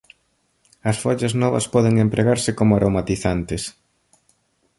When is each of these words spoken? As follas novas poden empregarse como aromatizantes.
As 0.89 0.97
follas 1.03 1.33
novas 1.41 1.65
poden 1.73 1.95
empregarse 2.05 2.51
como 2.59 2.73
aromatizantes. 2.75 3.63